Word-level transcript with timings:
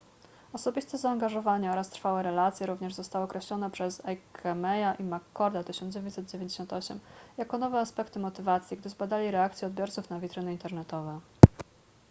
osobiste 0.53 0.97
zaangażowanie” 0.97 1.71
oraz 1.71 1.89
trwałe 1.89 2.23
relacje” 2.23 2.67
również 2.67 2.93
zostały 2.93 3.25
określone 3.25 3.71
przez 3.71 4.01
eighemeya 4.05 4.95
i 4.99 5.03
mccorda 5.03 5.63
1998 5.63 6.99
jako 7.37 7.57
nowe 7.57 7.79
aspekty 7.79 8.19
motywacji 8.19 8.77
gdy 8.77 8.89
zbadali 8.89 9.31
reakcje 9.31 9.67
odbiorców 9.67 10.09
na 10.09 10.19
witryny 10.19 10.51
internetowe 10.51 11.19